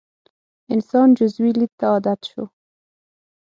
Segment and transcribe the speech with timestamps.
[0.73, 2.43] انسان جزوي لید ته عادت شو.